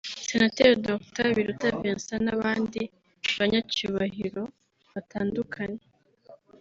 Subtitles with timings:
[0.27, 2.81] Senateri Dr Biruta Vincent n’abandi
[3.37, 4.43] banyacyubahiro
[4.91, 5.83] batandukanye